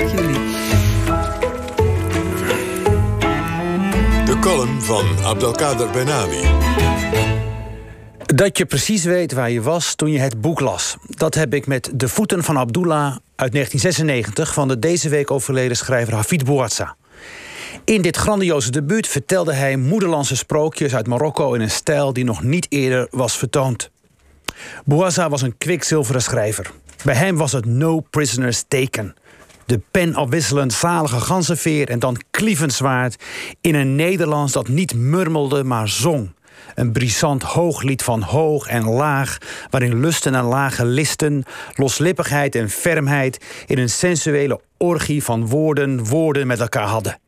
[0.00, 0.38] Dank jullie.
[4.24, 6.42] De column van Abdelkader Benali.
[8.26, 10.96] Dat je precies weet waar je was toen je het boek las.
[11.06, 15.76] Dat heb ik met De Voeten van Abdullah uit 1996 van de deze week overleden
[15.76, 16.96] schrijver Hafid Bouazza.
[17.84, 22.42] In dit grandioze debuut vertelde hij moederlandse sprookjes uit Marokko in een stijl die nog
[22.42, 23.90] niet eerder was vertoond.
[24.84, 26.70] Bouazza was een kwikzilveren schrijver.
[27.04, 29.14] Bij hem was het no prisoners taken.
[29.70, 33.22] De pen afwisselend zalige ganzenveer en dan klievend zwaard
[33.60, 36.32] in een Nederlands dat niet murmelde, maar zong.
[36.74, 39.38] Een brisant hooglied van hoog en laag,
[39.70, 46.46] waarin lusten en lage listen, loslippigheid en fermheid in een sensuele orgie van woorden, woorden
[46.46, 47.18] met elkaar hadden.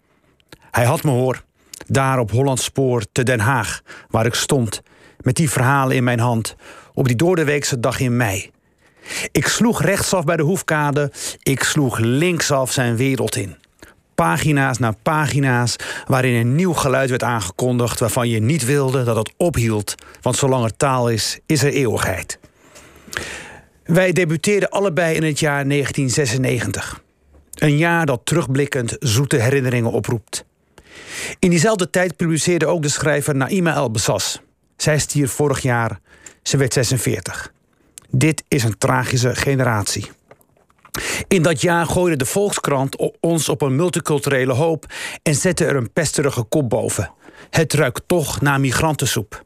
[0.71, 1.43] Hij had me hoor,
[1.87, 4.83] daar op Hollandspoor te Den Haag, waar ik stond,
[5.21, 6.57] met die verhalen in mijn hand,
[6.95, 8.51] op die doordeweekse dag in mei.
[9.33, 11.13] Ik sloeg rechtsaf bij de hoefkade,
[11.43, 13.57] ik sloeg linksaf zijn wereld in.
[14.15, 19.33] Pagina's na pagina's waarin een nieuw geluid werd aangekondigd waarvan je niet wilde dat het
[19.37, 22.39] ophield, want zolang er taal is, is er eeuwigheid.
[23.85, 27.01] Wij debuteerden allebei in het jaar 1996.
[27.55, 30.45] Een jaar dat terugblikkend zoete herinneringen oproept.
[31.39, 34.41] In diezelfde tijd publiceerde ook de schrijver Naima El-Bassas.
[34.77, 36.01] Zij stierf vorig jaar,
[36.43, 37.53] ze werd 46.
[38.15, 40.11] Dit is een tragische generatie.
[41.29, 44.87] In dat jaar gooide de Volkskrant ons op een multiculturele hoop
[45.23, 47.11] en zette er een pesterige kop boven.
[47.51, 49.45] Het ruikt toch naar migrantensoep.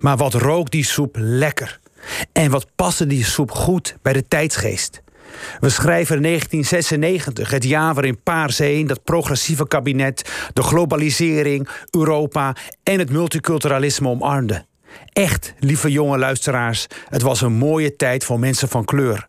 [0.00, 1.80] Maar wat rook die soep lekker?
[2.32, 5.02] En wat paste die soep goed bij de tijdsgeest?
[5.60, 12.98] We schrijven 1996, het jaar waarin Paars 1, dat progressieve kabinet, de globalisering, Europa en
[12.98, 14.68] het multiculturalisme omarmde.
[15.12, 19.28] Echt, lieve jonge luisteraars, het was een mooie tijd voor mensen van kleur.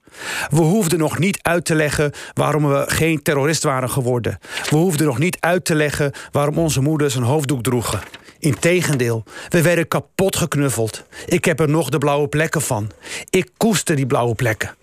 [0.50, 4.40] We hoefden nog niet uit te leggen waarom we geen terrorist waren geworden.
[4.70, 8.00] We hoefden nog niet uit te leggen waarom onze moeders een hoofddoek droegen.
[8.40, 11.04] Integendeel, we werden kapot geknuffeld.
[11.26, 12.92] Ik heb er nog de blauwe plekken van.
[13.30, 14.76] Ik koester die blauwe plekken.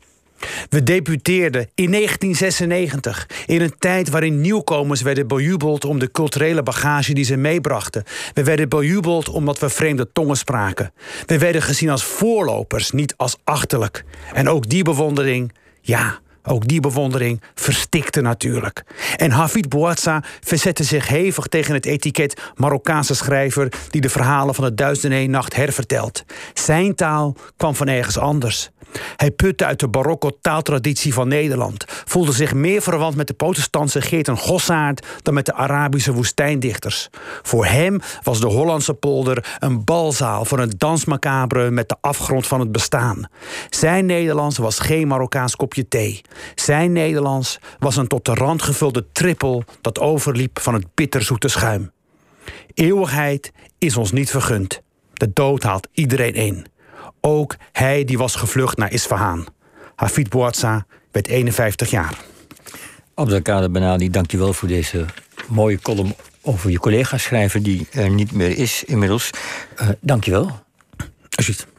[0.68, 7.14] We debuteerden in 1996, in een tijd waarin nieuwkomers werden bejubeld om de culturele bagage
[7.14, 8.04] die ze meebrachten.
[8.34, 10.92] We werden bejubeld omdat we vreemde tongen spraken.
[11.26, 14.04] We werden gezien als voorlopers, niet als achterlijk.
[14.32, 18.84] En ook die bewondering, ja, ook die bewondering verstikte natuurlijk.
[19.16, 24.64] En Hafid Bouazza verzette zich hevig tegen het etiket Marokkaanse schrijver die de verhalen van
[24.64, 26.24] de Duizend en Nacht hervertelt.
[26.54, 28.70] Zijn taal kwam van ergens anders.
[29.16, 34.00] Hij putte uit de barokko taaltraditie van Nederland, voelde zich meer verwant met de protestantse
[34.00, 37.08] Geert en Gossaard dan met de Arabische woestijndichters.
[37.42, 42.60] Voor hem was de Hollandse polder een balzaal voor een dansmacabre met de afgrond van
[42.60, 43.28] het bestaan.
[43.70, 46.20] Zijn Nederlands was geen Marokkaans kopje thee.
[46.54, 51.90] Zijn Nederlands was een tot de rand gevulde trippel dat overliep van het bitterzoete schuim.
[52.74, 54.80] Eeuwigheid is ons niet vergund.
[55.12, 56.66] De dood haalt iedereen in.
[57.20, 59.46] Ook hij die was gevlucht naar Isfahan.
[59.94, 62.18] Hafid Bouazza werd 51 jaar.
[63.14, 65.04] Abdelkader Benali, dankjewel voor deze
[65.48, 69.30] mooie column over je collega schrijver die er niet meer is inmiddels.
[69.80, 70.50] Uh, dankjewel.
[71.34, 71.77] Alsjeblieft.